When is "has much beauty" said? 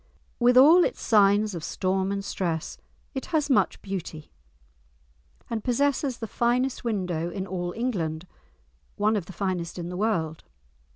3.27-4.31